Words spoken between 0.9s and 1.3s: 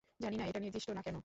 না কেন।